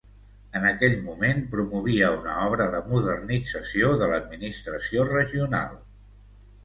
En 0.59 0.63
aquell 0.67 0.95
moment 1.09 1.43
promovia 1.51 2.09
una 2.15 2.37
obra 2.45 2.67
de 2.77 2.81
modernització 2.93 3.93
de 4.03 4.09
l'administració 4.13 5.07
regional. 5.15 5.81